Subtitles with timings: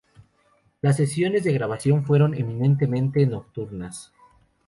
[0.81, 4.11] Las sesiones de grabación fueron eminentemente nocturnas.